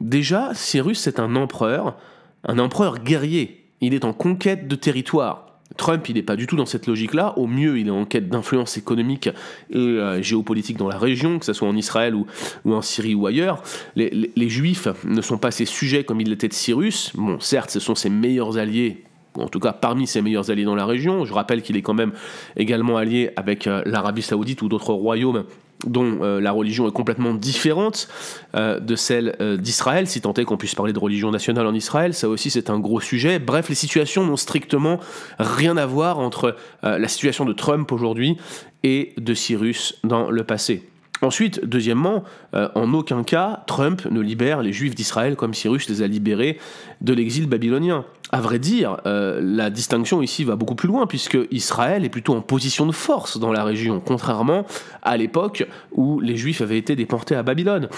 Déjà, 0.00 0.52
Cyrus 0.54 1.06
est 1.06 1.20
un 1.20 1.36
empereur, 1.36 1.98
un 2.44 2.58
empereur 2.58 3.00
guerrier. 3.00 3.66
Il 3.80 3.94
est 3.94 4.04
en 4.04 4.12
conquête 4.12 4.68
de 4.68 4.76
territoire. 4.76 5.47
Trump, 5.76 6.08
il 6.08 6.14
n'est 6.14 6.22
pas 6.22 6.36
du 6.36 6.46
tout 6.46 6.56
dans 6.56 6.66
cette 6.66 6.86
logique-là. 6.86 7.38
Au 7.38 7.46
mieux, 7.46 7.78
il 7.78 7.88
est 7.88 7.92
en 7.92 8.04
quête 8.04 8.28
d'influence 8.28 8.76
économique 8.76 9.28
et 9.70 9.76
euh, 9.76 10.22
géopolitique 10.22 10.76
dans 10.76 10.88
la 10.88 10.98
région, 10.98 11.38
que 11.38 11.44
ce 11.44 11.52
soit 11.52 11.68
en 11.68 11.76
Israël 11.76 12.14
ou, 12.14 12.26
en 12.64 12.82
Syrie 12.82 13.14
ou 13.14 13.26
ailleurs. 13.26 13.62
Les, 13.94 14.48
Juifs 14.48 14.88
ne 15.04 15.20
sont 15.20 15.38
pas 15.38 15.50
ses 15.50 15.66
sujets 15.66 16.04
comme 16.04 16.20
il 16.20 16.30
l'était 16.30 16.48
de 16.48 16.54
Cyrus. 16.54 17.12
Bon, 17.14 17.38
certes, 17.38 17.70
ce 17.70 17.80
sont 17.80 17.94
ses 17.94 18.10
meilleurs 18.10 18.58
alliés 18.58 19.04
en 19.34 19.48
tout 19.48 19.60
cas 19.60 19.72
parmi 19.72 20.08
ses 20.08 20.20
meilleurs 20.20 20.50
alliés 20.50 20.64
dans 20.64 20.74
la 20.74 20.86
région. 20.86 21.24
Je 21.24 21.32
rappelle 21.32 21.62
qu'il 21.62 21.76
est 21.76 21.82
quand 21.82 21.94
même 21.94 22.12
également 22.56 22.96
allié 22.96 23.30
avec 23.36 23.66
euh, 23.66 23.82
l'Arabie 23.86 24.22
saoudite 24.22 24.62
ou 24.62 24.68
d'autres 24.68 24.92
royaumes 24.92 25.44
dont 25.86 26.18
euh, 26.22 26.40
la 26.40 26.52
religion 26.52 26.88
est 26.88 26.92
complètement 26.92 27.34
différente 27.34 28.08
euh, 28.54 28.80
de 28.80 28.96
celle 28.96 29.36
euh, 29.40 29.56
d'Israël, 29.56 30.06
si 30.06 30.20
tant 30.20 30.34
est 30.34 30.44
qu'on 30.44 30.56
puisse 30.56 30.74
parler 30.74 30.92
de 30.92 30.98
religion 30.98 31.30
nationale 31.30 31.66
en 31.66 31.74
Israël, 31.74 32.14
ça 32.14 32.28
aussi 32.28 32.50
c'est 32.50 32.70
un 32.70 32.78
gros 32.78 33.00
sujet. 33.00 33.38
Bref, 33.38 33.68
les 33.68 33.74
situations 33.74 34.24
n'ont 34.24 34.36
strictement 34.36 34.98
rien 35.38 35.76
à 35.76 35.86
voir 35.86 36.18
entre 36.18 36.56
la 36.82 37.08
situation 37.08 37.44
de 37.44 37.52
Trump 37.52 37.92
aujourd'hui 37.92 38.36
et 38.82 39.12
de 39.18 39.34
Cyrus 39.34 39.98
dans 40.04 40.30
le 40.30 40.44
passé. 40.44 40.88
Ensuite, 41.20 41.64
deuxièmement, 41.64 42.22
euh, 42.54 42.68
en 42.74 42.92
aucun 42.94 43.24
cas, 43.24 43.64
Trump 43.66 44.02
ne 44.10 44.20
libère 44.20 44.62
les 44.62 44.72
Juifs 44.72 44.94
d'Israël 44.94 45.36
comme 45.36 45.54
Cyrus 45.54 45.88
les 45.88 46.02
a 46.02 46.06
libérés 46.06 46.58
de 47.00 47.12
l'exil 47.12 47.48
babylonien. 47.48 48.04
À 48.30 48.40
vrai 48.40 48.58
dire, 48.58 48.98
euh, 49.06 49.40
la 49.42 49.70
distinction 49.70 50.22
ici 50.22 50.44
va 50.44 50.54
beaucoup 50.54 50.74
plus 50.74 50.88
loin, 50.88 51.06
puisque 51.06 51.38
Israël 51.50 52.04
est 52.04 52.08
plutôt 52.08 52.34
en 52.34 52.40
position 52.40 52.86
de 52.86 52.92
force 52.92 53.38
dans 53.38 53.52
la 53.52 53.64
région, 53.64 54.00
contrairement 54.04 54.64
à 55.02 55.16
l'époque 55.16 55.66
où 55.92 56.20
les 56.20 56.36
Juifs 56.36 56.60
avaient 56.60 56.78
été 56.78 56.94
déportés 56.94 57.34
à 57.34 57.42
Babylone. 57.42 57.88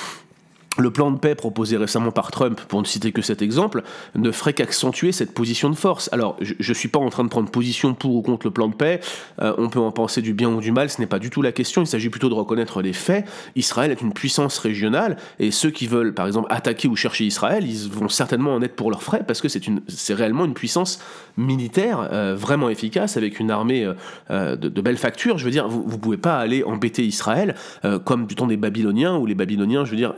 Le 0.80 0.90
plan 0.90 1.10
de 1.10 1.18
paix 1.18 1.34
proposé 1.34 1.76
récemment 1.76 2.10
par 2.10 2.30
Trump, 2.30 2.58
pour 2.68 2.80
ne 2.80 2.86
citer 2.86 3.12
que 3.12 3.20
cet 3.20 3.42
exemple, 3.42 3.82
ne 4.14 4.30
ferait 4.30 4.54
qu'accentuer 4.54 5.12
cette 5.12 5.34
position 5.34 5.68
de 5.68 5.74
force. 5.74 6.08
Alors, 6.12 6.36
je 6.40 6.54
ne 6.66 6.74
suis 6.74 6.88
pas 6.88 6.98
en 6.98 7.10
train 7.10 7.22
de 7.22 7.28
prendre 7.28 7.50
position 7.50 7.92
pour 7.94 8.14
ou 8.14 8.22
contre 8.22 8.46
le 8.46 8.50
plan 8.50 8.68
de 8.68 8.74
paix, 8.74 9.00
euh, 9.42 9.52
on 9.58 9.68
peut 9.68 9.78
en 9.78 9.92
penser 9.92 10.22
du 10.22 10.32
bien 10.32 10.48
ou 10.48 10.60
du 10.60 10.72
mal, 10.72 10.88
ce 10.88 11.00
n'est 11.00 11.06
pas 11.06 11.18
du 11.18 11.28
tout 11.28 11.42
la 11.42 11.52
question, 11.52 11.82
il 11.82 11.86
s'agit 11.86 12.08
plutôt 12.08 12.30
de 12.30 12.34
reconnaître 12.34 12.80
les 12.80 12.94
faits. 12.94 13.26
Israël 13.56 13.90
est 13.90 14.00
une 14.00 14.14
puissance 14.14 14.58
régionale, 14.58 15.16
et 15.38 15.50
ceux 15.50 15.70
qui 15.70 15.86
veulent, 15.86 16.14
par 16.14 16.26
exemple, 16.26 16.48
attaquer 16.50 16.88
ou 16.88 16.96
chercher 16.96 17.24
Israël, 17.24 17.66
ils 17.66 17.90
vont 17.90 18.08
certainement 18.08 18.54
en 18.54 18.62
être 18.62 18.74
pour 18.74 18.90
leurs 18.90 19.02
frais, 19.02 19.22
parce 19.26 19.42
que 19.42 19.48
c'est 19.48 20.14
réellement 20.14 20.46
une 20.46 20.54
puissance 20.54 21.00
militaire 21.36 22.08
euh, 22.10 22.34
vraiment 22.34 22.70
efficace, 22.70 23.18
avec 23.18 23.38
une 23.38 23.50
armée 23.50 23.86
euh, 24.30 24.56
de, 24.56 24.68
de, 24.68 24.80
belle 24.80 24.96
facture. 24.96 25.36
Je 25.36 25.44
veux 25.44 25.50
dire, 25.50 25.68
vous 25.68 25.84
ne 25.90 26.00
pouvez 26.00 26.16
pas 26.16 26.38
aller 26.38 26.64
embêter 26.64 27.04
Israël, 27.04 27.54
comme 28.04 28.26
du 28.26 28.34
temps 28.34 28.46
des 28.46 28.56
Babyloniens, 28.56 29.16
où 29.16 29.26
les 29.26 29.34
Babyloniens, 29.34 29.84
je 29.84 29.90
veux 29.90 29.96
dire, 29.96 30.14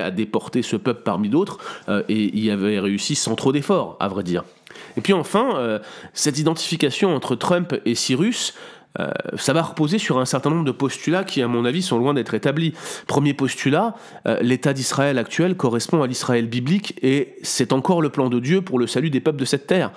à 0.00 0.10
déporter 0.10 0.62
ce 0.62 0.76
peuple 0.76 1.02
parmi 1.04 1.28
d'autres, 1.28 1.58
euh, 1.88 2.02
et 2.08 2.36
y 2.38 2.50
avait 2.50 2.78
réussi 2.80 3.14
sans 3.14 3.34
trop 3.34 3.52
d'efforts, 3.52 3.96
à 4.00 4.08
vrai 4.08 4.22
dire. 4.22 4.44
Et 4.96 5.00
puis 5.00 5.12
enfin, 5.12 5.56
euh, 5.56 5.78
cette 6.12 6.38
identification 6.38 7.14
entre 7.14 7.36
Trump 7.36 7.74
et 7.84 7.94
Cyrus, 7.94 8.54
euh, 9.00 9.10
ça 9.36 9.52
va 9.52 9.62
reposer 9.62 9.98
sur 9.98 10.18
un 10.18 10.24
certain 10.24 10.50
nombre 10.50 10.64
de 10.64 10.70
postulats 10.72 11.24
qui, 11.24 11.42
à 11.42 11.48
mon 11.48 11.64
avis, 11.64 11.82
sont 11.82 11.98
loin 11.98 12.14
d'être 12.14 12.34
établis. 12.34 12.74
Premier 13.06 13.34
postulat, 13.34 13.94
l'État 14.40 14.72
d'Israël 14.72 15.18
actuel 15.18 15.56
correspond 15.56 16.02
à 16.02 16.06
l'Israël 16.06 16.46
biblique 16.46 16.94
et 17.02 17.34
c'est 17.42 17.72
encore 17.72 18.02
le 18.02 18.10
plan 18.10 18.28
de 18.28 18.38
Dieu 18.38 18.62
pour 18.62 18.78
le 18.78 18.86
salut 18.86 19.10
des 19.10 19.20
peuples 19.20 19.40
de 19.40 19.44
cette 19.44 19.66
terre. 19.66 19.90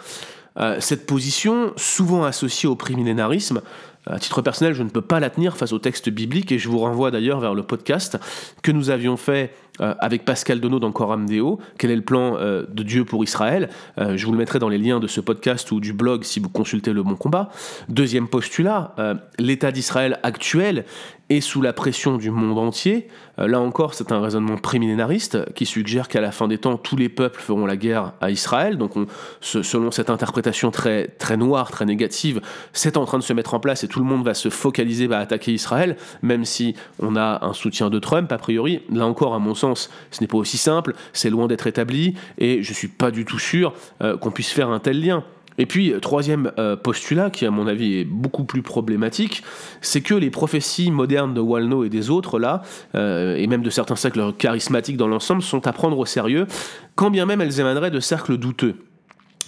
cette 0.79 1.05
position, 1.05 1.73
souvent 1.75 2.23
associée 2.23 2.67
au 2.67 2.75
primillénarisme, 2.75 3.61
à 4.09 4.19
titre 4.19 4.41
personnel, 4.41 4.73
je 4.73 4.83
ne 4.83 4.89
peux 4.89 5.01
pas 5.01 5.19
la 5.19 5.29
tenir 5.29 5.57
face 5.57 5.73
au 5.73 5.79
texte 5.79 6.09
biblique 6.09 6.51
et 6.51 6.59
je 6.59 6.69
vous 6.69 6.79
renvoie 6.79 7.11
d'ailleurs 7.11 7.39
vers 7.39 7.53
le 7.53 7.63
podcast 7.63 8.17
que 8.61 8.71
nous 8.71 8.89
avions 8.89 9.17
fait 9.17 9.53
avec 9.79 10.25
Pascal 10.25 10.59
Donneau 10.59 10.79
dans 10.79 10.91
Coram 10.91 11.27
Deo, 11.27 11.59
quel 11.77 11.91
est 11.91 11.95
le 11.95 12.01
plan 12.01 12.37
de 12.37 12.83
Dieu 12.83 13.05
pour 13.05 13.23
Israël? 13.23 13.69
je 13.97 14.25
vous 14.25 14.31
le 14.31 14.37
mettrai 14.37 14.59
dans 14.59 14.69
les 14.69 14.77
liens 14.77 14.99
de 14.99 15.07
ce 15.07 15.21
podcast 15.21 15.71
ou 15.71 15.79
du 15.79 15.93
blog 15.93 16.23
si 16.23 16.39
vous 16.39 16.49
consultez 16.49 16.93
Le 16.93 17.03
Bon 17.03 17.15
Combat. 17.15 17.49
Deuxième 17.89 18.27
postulat, 18.27 18.95
l'État 19.39 19.71
d'Israël 19.71 20.19
actuel 20.23 20.85
et 21.29 21.41
sous 21.41 21.61
la 21.61 21.73
pression 21.73 22.17
du 22.17 22.31
monde 22.31 22.57
entier. 22.57 23.07
Euh, 23.39 23.47
là 23.47 23.59
encore, 23.59 23.93
c'est 23.93 24.11
un 24.11 24.21
raisonnement 24.21 24.57
prémillénariste 24.57 25.53
qui 25.53 25.65
suggère 25.65 26.07
qu'à 26.07 26.21
la 26.21 26.31
fin 26.31 26.47
des 26.47 26.57
temps, 26.57 26.77
tous 26.77 26.95
les 26.95 27.09
peuples 27.09 27.41
feront 27.41 27.65
la 27.65 27.75
guerre 27.75 28.13
à 28.21 28.31
Israël. 28.31 28.77
Donc, 28.77 28.93
selon 29.41 29.91
cette 29.91 30.09
interprétation 30.09 30.71
très, 30.71 31.07
très 31.07 31.37
noire, 31.37 31.69
très 31.69 31.85
négative, 31.85 32.41
c'est 32.71 32.97
en 32.97 33.05
train 33.05 33.17
de 33.17 33.23
se 33.23 33.33
mettre 33.33 33.53
en 33.53 33.59
place 33.59 33.83
et 33.83 33.87
tout 33.87 33.99
le 33.99 34.05
monde 34.05 34.23
va 34.23 34.33
se 34.33 34.49
focaliser, 34.49 35.07
va 35.07 35.19
attaquer 35.19 35.53
Israël, 35.53 35.97
même 36.21 36.45
si 36.45 36.75
on 36.99 37.15
a 37.15 37.45
un 37.45 37.53
soutien 37.53 37.89
de 37.89 37.99
Trump, 37.99 38.31
a 38.31 38.37
priori. 38.37 38.81
Là 38.91 39.05
encore, 39.05 39.33
à 39.33 39.39
mon 39.39 39.53
sens, 39.53 39.66
ce 39.75 39.89
n'est 40.21 40.27
pas 40.27 40.37
aussi 40.37 40.57
simple, 40.57 40.93
c'est 41.13 41.29
loin 41.29 41.47
d'être 41.47 41.67
établi, 41.67 42.15
et 42.37 42.63
je 42.63 42.73
suis 42.73 42.87
pas 42.87 43.11
du 43.11 43.25
tout 43.25 43.39
sûr 43.39 43.73
euh, 44.01 44.17
qu'on 44.17 44.31
puisse 44.31 44.51
faire 44.51 44.69
un 44.69 44.79
tel 44.79 45.03
lien. 45.03 45.23
Et 45.59 45.65
puis, 45.65 45.91
euh, 45.91 45.99
troisième 45.99 46.51
euh, 46.59 46.75
postulat, 46.75 47.29
qui 47.29 47.45
à 47.45 47.51
mon 47.51 47.67
avis 47.67 47.99
est 47.99 48.05
beaucoup 48.05 48.43
plus 48.43 48.61
problématique, 48.61 49.43
c'est 49.81 50.01
que 50.01 50.13
les 50.13 50.29
prophéties 50.29 50.91
modernes 50.91 51.33
de 51.33 51.41
Walno 51.41 51.83
et 51.83 51.89
des 51.89 52.09
autres, 52.09 52.39
là, 52.39 52.61
et 52.93 53.47
même 53.47 53.63
de 53.63 53.69
certains 53.69 53.95
cercles 53.95 54.33
charismatiques 54.33 54.97
dans 54.97 55.07
l'ensemble, 55.07 55.41
sont 55.41 55.65
à 55.67 55.73
prendre 55.73 55.97
au 55.97 56.05
sérieux, 56.05 56.47
quand 56.95 57.09
bien 57.09 57.25
même 57.25 57.41
elles 57.41 57.59
émaneraient 57.59 57.91
de 57.91 57.99
cercles 57.99 58.37
douteux. 58.37 58.75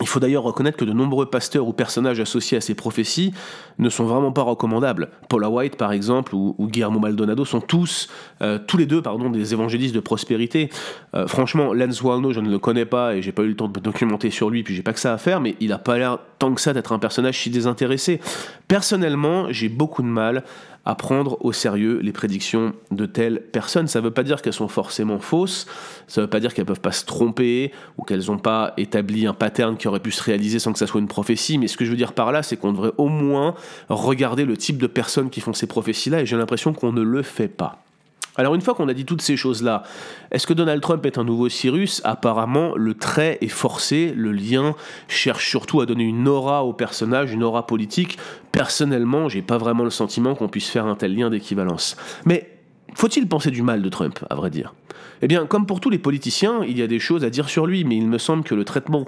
Il 0.01 0.08
faut 0.08 0.20
d'ailleurs 0.20 0.44
reconnaître 0.44 0.77
que 0.77 0.86
de 0.86 0.94
nombreux 0.94 1.25
pasteurs 1.25 1.68
ou 1.68 1.74
personnages 1.74 2.20
associés 2.20 2.58
à 2.58 2.62
ces 2.62 2.74
prophéties 2.74 3.34
ne 3.79 3.89
sont 3.89 4.06
vraiment 4.06 4.32
pas 4.32 4.44
recommandables. 4.44 5.10
Paula 5.27 5.50
White, 5.50 5.75
par 5.75 5.91
exemple, 5.91 6.36
ou, 6.36 6.56
Guillermo 6.60 7.00
Maldonado 7.00 7.44
sont 7.46 7.60
tous, 7.60 8.10
euh, 8.41 8.60
tous 8.65 8.77
les 8.77 8.86
deux, 8.86 9.01
pardon, 9.01 9.29
des 9.29 9.53
évangélistes 9.53 9.94
de 9.96 10.00
prospérité. 10.00 10.70
Euh, 11.15 11.27
franchement, 11.27 11.74
Lance 11.74 12.01
Walno, 12.01 12.32
je 12.32 12.39
ne 12.39 12.50
le 12.50 12.60
connais 12.60 12.86
pas 12.86 13.15
et 13.15 13.22
j'ai 13.22 13.32
pas 13.32 13.44
eu 13.44 13.50
le 13.50 13.56
temps 13.56 13.68
de 13.68 13.77
me 13.77 13.84
documenter 13.84 14.32
sur 14.32 14.50
lui, 14.50 14.63
puis 14.63 14.75
j'ai 14.75 14.84
pas 14.84 14.94
que 14.94 15.00
ça 15.00 15.13
à 15.13 15.18
faire, 15.18 15.41
mais 15.41 15.56
il 15.60 15.74
a 15.74 15.77
pas 15.77 15.98
l'air 15.98 16.20
tant 16.38 16.53
que 16.53 16.62
ça 16.62 16.74
d'être 16.74 16.94
un 16.94 17.00
personnage 17.00 17.38
si 17.38 17.50
désintéressé. 17.50 18.22
Personnellement, 18.68 19.48
j'ai 19.51 19.70
beaucoup 19.70 20.01
de 20.01 20.08
mal 20.08 20.44
à 20.89 20.96
prendre 20.96 21.38
au 21.46 21.53
sérieux 21.53 22.00
les 22.01 22.12
prédictions 22.12 22.74
de 22.89 23.05
telles 23.05 23.41
personnes. 23.41 23.88
Ça 23.88 24.00
ne 24.00 24.05
veut 24.05 24.12
pas 24.12 24.24
dire 24.24 24.41
qu'elles 24.41 24.53
sont 24.53 24.67
forcément 24.67 25.19
fausses, 25.19 25.67
ça 26.08 26.19
ne 26.19 26.25
veut 26.25 26.29
pas 26.31 26.39
dire 26.39 26.51
qu'elles 26.51 26.63
ne 26.63 26.69
peuvent 26.69 26.81
pas 26.81 26.91
se 26.91 27.05
tromper 27.05 27.72
ou 28.00 28.03
qu'elles 28.03 28.25
n'ont 28.25 28.39
pas 28.39 28.74
établi 28.75 29.27
un 29.27 29.36
pattern 29.36 29.77
qui 29.77 29.88
aurait 29.88 30.00
pu 30.00 30.10
se 30.10 30.24
réaliser 30.24 30.58
sans 30.58 30.74
que 30.74 30.79
ça 30.79 30.88
soit 30.88 31.00
une 31.00 31.08
prophétie, 31.08 31.60
mais 31.60 31.67
ce 31.67 31.77
que 31.77 31.86
je 31.86 31.91
veux 31.91 31.96
dire 31.96 32.13
par 32.13 32.31
là, 32.31 32.41
c'est 32.41 32.58
qu'on 32.58 32.72
devrait 32.72 32.93
au 32.98 33.08
moins 33.08 33.53
regarder 33.88 34.46
le 34.46 34.58
type 34.58 34.79
de 34.79 34.88
personnes 34.88 35.29
qui 35.29 35.41
font 35.41 35.53
ces 35.53 35.67
prophéties-là, 35.67 36.22
et 36.22 36.25
j'ai 36.25 36.38
l'impression 36.38 36.74
qu'on 36.74 36.91
ne 36.91 37.03
le 37.03 37.22
fait 37.22 37.50
pas. 37.50 37.84
Alors 38.39 38.55
une 38.55 38.62
fois 38.62 38.74
qu'on 38.74 38.88
a 38.88 38.93
dit 38.93 39.03
toutes 39.03 39.22
ces 39.22 39.36
choses-là, 39.36 39.84
est-ce 40.31 40.48
que 40.48 40.53
Donald 40.53 40.81
Trump 40.81 41.05
est 41.05 41.17
un 41.17 41.25
nouveau 41.25 41.50
Cyrus? 41.50 42.00
Apparemment, 42.05 42.74
le 42.74 42.93
trait 42.93 43.38
est 43.41 43.50
forcé, 43.50 44.13
le 44.15 44.31
lien 44.31 44.75
cherche 45.10 45.50
surtout 45.50 45.81
à 45.81 45.86
donner 45.86 46.05
une 46.05 46.25
aura 46.25 46.63
au 46.63 46.72
personnage, 46.72 47.34
une 47.34 47.43
aura 47.43 47.67
politique. 47.67 48.17
Personnellement, 48.53 49.27
j'ai 49.27 49.41
pas 49.41 49.58
vraiment 49.58 49.84
le 49.84 49.89
sentiment 49.89 50.36
qu'on 50.36 50.48
puisse 50.48 50.69
faire 50.69 50.86
un 50.86 50.96
tel 50.96 51.17
lien 51.17 51.29
d'équivalence. 51.29 51.98
Mais 52.24 52.50
faut-il 52.93 53.27
penser 53.27 53.51
du 53.51 53.62
mal 53.62 53.81
de 53.81 53.89
Trump, 53.89 54.19
à 54.29 54.36
vrai 54.36 54.50
dire? 54.50 54.74
Eh 55.22 55.27
bien, 55.27 55.46
comme 55.46 55.65
pour 55.65 55.81
tous 55.81 55.89
les 55.89 56.00
politiciens, 56.00 56.63
il 56.65 56.77
y 56.77 56.81
a 56.81 56.88
des 56.88 57.00
choses 57.00 57.25
à 57.25 57.29
dire 57.29 57.50
sur 57.50 57.67
lui, 57.67 57.84
mais 57.84 57.98
il 57.98 58.08
me 58.08 58.17
semble 58.17 58.46
que 58.46 58.55
le 58.55 58.63
traitement 58.63 59.03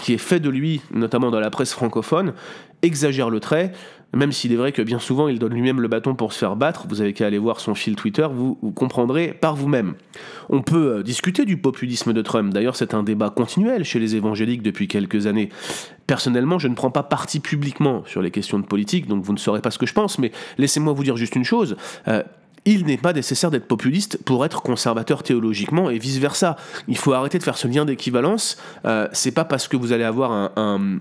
qui 0.00 0.12
est 0.12 0.18
fait 0.18 0.38
de 0.38 0.48
lui, 0.48 0.80
notamment 0.92 1.32
dans 1.32 1.40
la 1.40 1.50
presse 1.50 1.72
francophone, 1.72 2.34
exagère 2.82 3.30
le 3.30 3.40
trait, 3.40 3.72
même 4.14 4.32
s'il 4.32 4.52
est 4.52 4.56
vrai 4.56 4.72
que 4.72 4.82
bien 4.82 4.98
souvent 4.98 5.28
il 5.28 5.38
donne 5.38 5.52
lui-même 5.52 5.80
le 5.80 5.88
bâton 5.88 6.14
pour 6.14 6.32
se 6.32 6.38
faire 6.38 6.56
battre, 6.56 6.86
vous 6.88 7.00
avez 7.00 7.12
qu'à 7.12 7.26
aller 7.26 7.38
voir 7.38 7.60
son 7.60 7.74
fil 7.74 7.96
Twitter, 7.96 8.26
vous, 8.30 8.54
comprendrez 8.74 9.32
par 9.32 9.56
vous-même. 9.56 9.94
On 10.48 10.62
peut 10.62 10.96
euh, 10.96 11.02
discuter 11.02 11.44
du 11.44 11.56
populisme 11.56 12.12
de 12.12 12.22
Trump, 12.22 12.52
d'ailleurs 12.52 12.76
c'est 12.76 12.94
un 12.94 13.02
débat 13.02 13.30
continuel 13.30 13.84
chez 13.84 13.98
les 13.98 14.16
évangéliques 14.16 14.62
depuis 14.62 14.88
quelques 14.88 15.26
années. 15.26 15.50
Personnellement, 16.06 16.58
je 16.58 16.68
ne 16.68 16.74
prends 16.74 16.92
pas 16.92 17.02
parti 17.02 17.40
publiquement 17.40 18.04
sur 18.06 18.22
les 18.22 18.30
questions 18.30 18.58
de 18.58 18.64
politique, 18.64 19.08
donc 19.08 19.24
vous 19.24 19.32
ne 19.32 19.38
saurez 19.38 19.60
pas 19.60 19.72
ce 19.72 19.78
que 19.78 19.86
je 19.86 19.92
pense, 19.92 20.18
mais 20.18 20.30
laissez-moi 20.56 20.92
vous 20.92 21.02
dire 21.02 21.16
juste 21.16 21.34
une 21.34 21.44
chose. 21.44 21.76
Euh, 22.06 22.22
il 22.66 22.84
n'est 22.84 22.96
pas 22.96 23.12
nécessaire 23.12 23.50
d'être 23.50 23.66
populiste 23.66 24.18
pour 24.24 24.44
être 24.44 24.60
conservateur 24.60 25.22
théologiquement 25.22 25.88
et 25.88 25.98
vice 25.98 26.18
versa. 26.18 26.56
Il 26.88 26.98
faut 26.98 27.12
arrêter 27.12 27.38
de 27.38 27.44
faire 27.44 27.56
ce 27.56 27.68
lien 27.68 27.84
d'équivalence. 27.84 28.58
Euh, 28.84 29.08
c'est 29.12 29.30
pas 29.30 29.44
parce 29.44 29.68
que 29.68 29.76
vous 29.76 29.92
allez 29.92 30.04
avoir 30.04 30.32
un, 30.56 30.98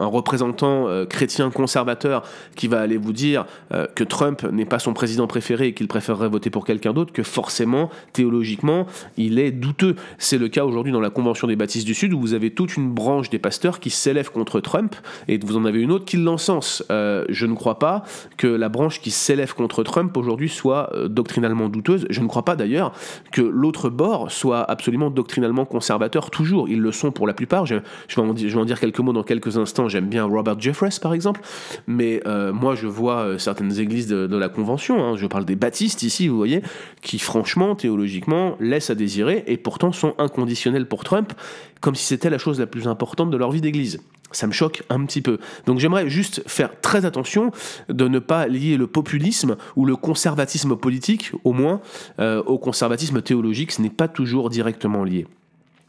représentant 0.00 0.88
euh, 0.88 1.06
chrétien 1.06 1.50
conservateur 1.50 2.24
qui 2.56 2.66
va 2.66 2.80
aller 2.80 2.96
vous 2.96 3.12
dire 3.12 3.46
euh, 3.72 3.86
que 3.94 4.02
Trump 4.02 4.42
n'est 4.42 4.64
pas 4.64 4.80
son 4.80 4.92
président 4.92 5.28
préféré 5.28 5.68
et 5.68 5.74
qu'il 5.74 5.86
préférerait 5.86 6.28
voter 6.28 6.50
pour 6.50 6.66
quelqu'un 6.66 6.92
d'autre 6.92 7.12
que 7.12 7.22
forcément, 7.22 7.90
théologiquement, 8.12 8.86
il 9.16 9.38
est 9.38 9.52
douteux. 9.52 9.94
C'est 10.18 10.38
le 10.38 10.48
cas 10.48 10.64
aujourd'hui 10.64 10.92
dans 10.92 11.00
la 11.00 11.10
Convention 11.10 11.46
des 11.46 11.56
baptistes 11.56 11.86
du 11.86 11.94
Sud 11.94 12.12
où 12.12 12.20
vous 12.20 12.34
avez 12.34 12.50
toute 12.50 12.76
une 12.76 12.90
branche 12.90 13.30
des 13.30 13.38
pasteurs 13.38 13.78
qui 13.78 13.90
s'élève 13.90 14.32
contre 14.32 14.60
Trump 14.60 14.96
et 15.28 15.38
vous 15.38 15.56
en 15.56 15.64
avez 15.64 15.80
une 15.80 15.92
autre 15.92 16.04
qui 16.04 16.16
l'encense. 16.16 16.82
je 16.88 17.46
ne 17.46 17.54
crois 17.54 17.78
pas 17.78 18.02
que 18.36 18.48
la 18.48 18.68
branche 18.68 19.00
qui 19.00 19.12
s'élève 19.12 19.54
contre 19.54 19.84
Trump 19.84 20.16
aujourd'hui 20.16 20.48
soit 20.48 20.87
euh, 20.94 21.08
doctrinalement 21.08 21.68
douteuse. 21.68 22.06
Je 22.10 22.20
ne 22.20 22.26
crois 22.26 22.44
pas 22.44 22.56
d'ailleurs 22.56 22.92
que 23.32 23.42
l'autre 23.42 23.90
bord 23.90 24.30
soit 24.30 24.68
absolument 24.70 25.10
doctrinalement 25.10 25.64
conservateur 25.64 26.30
toujours. 26.30 26.68
Ils 26.68 26.80
le 26.80 26.92
sont 26.92 27.10
pour 27.10 27.26
la 27.26 27.34
plupart. 27.34 27.66
Je, 27.66 27.76
vais, 27.76 27.82
en, 28.22 28.64
dire 28.64 28.80
quelques 28.80 29.00
mots 29.00 29.12
dans 29.12 29.22
quelques 29.22 29.58
instants. 29.58 29.88
J'aime 29.88 30.08
bien 30.08 30.24
Robert 30.24 30.58
Jeffress 30.60 30.98
par 30.98 31.14
exemple, 31.14 31.40
mais 31.86 32.22
euh, 32.26 32.52
moi 32.52 32.74
je 32.74 32.86
vois 32.86 33.20
euh, 33.20 33.38
certaines 33.38 33.78
églises 33.78 34.08
de, 34.08 34.38
la 34.38 34.48
Convention, 34.48 35.02
hein. 35.02 35.16
je 35.16 35.26
parle 35.26 35.44
des 35.44 35.56
baptistes 35.56 36.02
ici, 36.02 36.28
vous 36.28 36.36
voyez, 36.36 36.62
qui 37.02 37.18
franchement, 37.18 37.74
théologiquement, 37.74 38.56
laissent 38.60 38.90
à 38.90 38.94
désirer 38.94 39.44
et 39.46 39.56
pourtant 39.56 39.90
sont 39.90 40.14
inconditionnels 40.18 40.86
pour 40.86 41.02
Trump, 41.02 41.32
comme 41.80 41.94
si 41.94 42.04
c'était 42.04 42.30
la 42.30 42.38
chose 42.38 42.60
la 42.60 42.66
plus 42.66 42.88
importante 42.88 43.30
de 43.30 43.36
leur 43.36 43.50
vie 43.50 43.60
d'église 43.60 44.00
ça 44.32 44.46
me 44.46 44.52
choque 44.52 44.82
un 44.90 45.04
petit 45.04 45.22
peu. 45.22 45.38
Donc 45.66 45.78
j'aimerais 45.78 46.08
juste 46.08 46.42
faire 46.46 46.80
très 46.80 47.04
attention 47.04 47.50
de 47.88 48.08
ne 48.08 48.18
pas 48.18 48.46
lier 48.46 48.76
le 48.76 48.86
populisme 48.86 49.56
ou 49.76 49.86
le 49.86 49.96
conservatisme 49.96 50.76
politique, 50.76 51.32
au 51.44 51.52
moins, 51.52 51.80
euh, 52.18 52.42
au 52.44 52.58
conservatisme 52.58 53.22
théologique. 53.22 53.72
Ce 53.72 53.82
n'est 53.82 53.90
pas 53.90 54.08
toujours 54.08 54.50
directement 54.50 55.04
lié. 55.04 55.26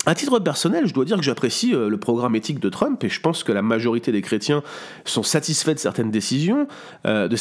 À 0.09 0.15
titre 0.15 0.39
personnel, 0.39 0.87
je 0.87 0.93
dois 0.95 1.05
dire 1.05 1.17
que 1.17 1.23
j'apprécie 1.23 1.75
euh, 1.75 1.87
le 1.87 1.97
programme 1.97 2.35
éthique 2.35 2.59
de 2.59 2.69
Trump 2.69 3.03
et 3.03 3.09
je 3.09 3.21
pense 3.21 3.43
que 3.43 3.51
la 3.51 3.61
majorité 3.61 4.11
des 4.11 4.23
chrétiens 4.23 4.63
sont 5.05 5.21
satisfaits 5.21 5.75
de 5.75 5.77
certaines 5.77 6.09
décisions, 6.09 6.67
euh, 7.05 7.27
de, 7.27 7.35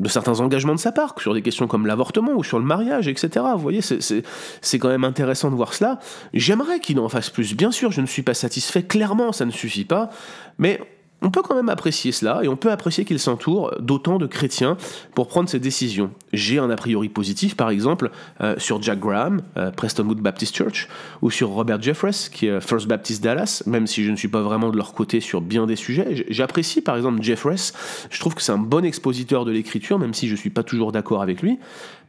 de 0.00 0.08
certains 0.08 0.40
engagements 0.40 0.74
de 0.74 0.80
sa 0.80 0.90
part, 0.90 1.14
sur 1.20 1.34
des 1.34 1.42
questions 1.42 1.68
comme 1.68 1.86
l'avortement 1.86 2.32
ou 2.32 2.42
sur 2.42 2.58
le 2.58 2.64
mariage, 2.64 3.06
etc. 3.06 3.46
Vous 3.54 3.62
voyez, 3.62 3.80
c'est 3.80 4.78
quand 4.80 4.88
même 4.88 5.04
intéressant 5.04 5.52
de 5.52 5.54
voir 5.54 5.72
cela. 5.72 6.00
J'aimerais 6.34 6.80
qu'il 6.80 6.98
en 6.98 7.08
fasse 7.08 7.30
plus. 7.30 7.54
Bien 7.54 7.70
sûr, 7.70 7.92
je 7.92 8.00
ne 8.00 8.06
suis 8.06 8.22
pas 8.22 8.34
satisfait, 8.34 8.82
clairement, 8.82 9.30
ça 9.30 9.44
ne 9.44 9.52
suffit 9.52 9.84
pas, 9.84 10.10
mais 10.58 10.80
on 11.22 11.30
peut 11.30 11.42
quand 11.42 11.54
même 11.54 11.68
apprécier 11.68 12.12
cela 12.12 12.40
et 12.42 12.48
on 12.48 12.56
peut 12.56 12.70
apprécier 12.70 13.04
qu'il 13.04 13.18
s'entoure 13.18 13.74
d'autant 13.80 14.18
de 14.18 14.26
chrétiens 14.26 14.76
pour 15.14 15.28
prendre 15.28 15.48
ses 15.48 15.58
décisions. 15.58 16.10
J'ai 16.32 16.58
un 16.58 16.70
a 16.70 16.76
priori 16.76 17.08
positif 17.08 17.56
par 17.56 17.70
exemple 17.70 18.10
euh, 18.40 18.54
sur 18.58 18.82
Jack 18.82 19.00
Graham, 19.00 19.42
euh, 19.56 19.70
Prestonwood 19.70 20.20
Baptist 20.20 20.56
Church, 20.56 20.88
ou 21.22 21.30
sur 21.30 21.50
Robert 21.50 21.80
Jeffress, 21.82 22.28
qui 22.28 22.46
est 22.46 22.60
First 22.60 22.86
Baptist 22.86 23.22
Dallas, 23.22 23.62
même 23.66 23.86
si 23.86 24.04
je 24.04 24.10
ne 24.10 24.16
suis 24.16 24.28
pas 24.28 24.42
vraiment 24.42 24.70
de 24.70 24.76
leur 24.76 24.94
côté 24.94 25.20
sur 25.20 25.40
bien 25.40 25.66
des 25.66 25.76
sujets. 25.76 26.24
J'apprécie 26.28 26.80
par 26.80 26.96
exemple 26.96 27.22
Jeffress, 27.22 27.72
je 28.10 28.20
trouve 28.20 28.34
que 28.34 28.42
c'est 28.42 28.52
un 28.52 28.58
bon 28.58 28.84
expositeur 28.84 29.44
de 29.44 29.50
l'écriture, 29.50 29.98
même 29.98 30.14
si 30.14 30.26
je 30.26 30.32
ne 30.32 30.38
suis 30.38 30.50
pas 30.50 30.62
toujours 30.62 30.92
d'accord 30.92 31.22
avec 31.22 31.42
lui. 31.42 31.58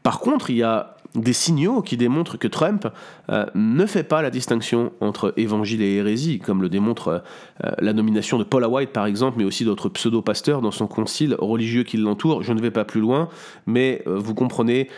Par 0.03 0.19
contre, 0.19 0.49
il 0.49 0.57
y 0.57 0.63
a 0.63 0.95
des 1.15 1.33
signaux 1.33 1.81
qui 1.81 1.97
démontrent 1.97 2.37
que 2.37 2.47
Trump 2.47 2.87
euh, 3.29 3.45
ne 3.53 3.85
fait 3.85 4.03
pas 4.03 4.21
la 4.21 4.29
distinction 4.29 4.93
entre 5.01 5.33
évangile 5.37 5.81
et 5.81 5.95
hérésie, 5.95 6.39
comme 6.39 6.61
le 6.61 6.69
démontre 6.69 7.23
euh, 7.63 7.71
la 7.79 7.93
nomination 7.93 8.37
de 8.37 8.43
Paula 8.43 8.69
White 8.69 8.91
par 8.91 9.05
exemple, 9.05 9.37
mais 9.37 9.43
aussi 9.43 9.65
d'autres 9.65 9.89
pseudo-pasteurs 9.89 10.61
dans 10.61 10.71
son 10.71 10.87
concile 10.87 11.35
religieux 11.37 11.83
qui 11.83 11.97
l'entoure. 11.97 12.43
Je 12.43 12.53
ne 12.53 12.61
vais 12.61 12.71
pas 12.71 12.85
plus 12.85 13.01
loin, 13.01 13.29
mais 13.65 14.03
euh, 14.07 14.17
vous 14.17 14.33
comprenez 14.33 14.89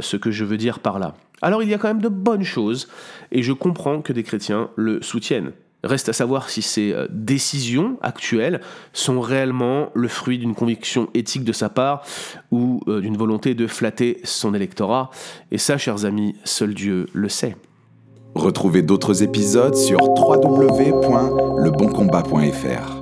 ce 0.00 0.16
que 0.16 0.30
je 0.30 0.44
veux 0.44 0.56
dire 0.56 0.80
par 0.80 0.98
là. 0.98 1.14
Alors 1.40 1.62
il 1.62 1.68
y 1.68 1.74
a 1.74 1.78
quand 1.78 1.88
même 1.88 2.02
de 2.02 2.08
bonnes 2.08 2.42
choses, 2.42 2.88
et 3.30 3.42
je 3.42 3.52
comprends 3.52 4.00
que 4.00 4.12
des 4.12 4.24
chrétiens 4.24 4.70
le 4.76 5.00
soutiennent. 5.02 5.52
Reste 5.84 6.08
à 6.08 6.12
savoir 6.12 6.50
si 6.50 6.60
ces 6.60 6.92
euh, 6.92 7.06
décisions 7.10 7.98
actuelles 8.02 8.60
sont 8.92 9.20
réellement 9.20 9.90
le 9.94 10.08
fruit 10.08 10.38
d'une 10.38 10.56
conviction 10.56 11.08
éthique 11.14 11.44
de 11.44 11.52
sa 11.52 11.68
part 11.68 12.02
ou 12.50 12.80
euh, 12.88 13.00
d'une 13.00 13.16
volonté 13.16 13.54
de 13.54 13.68
flatter 13.68 14.20
son 14.24 14.54
électorat. 14.54 15.10
Et 15.52 15.58
ça, 15.58 15.78
chers 15.78 16.04
amis, 16.04 16.34
seul 16.44 16.74
Dieu 16.74 17.06
le 17.12 17.28
sait. 17.28 17.54
Retrouvez 18.34 18.82
d'autres 18.82 19.22
épisodes 19.22 19.76
sur 19.76 20.00
www.leboncombat.fr. 20.00 22.97